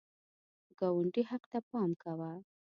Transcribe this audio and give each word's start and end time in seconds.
د 0.67 0.69
ګاونډي 0.79 1.23
حق 1.29 1.43
ته 1.51 1.59
پام 1.69 1.91
کوه 2.03 2.31